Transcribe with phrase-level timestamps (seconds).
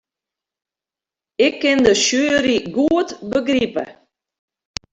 [1.45, 3.85] Ik kin de sjuery goed begripe.